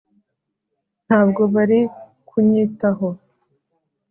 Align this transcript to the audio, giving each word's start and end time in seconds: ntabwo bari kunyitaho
ntabwo 1.05 1.41
bari 1.53 1.79
kunyitaho 2.29 3.07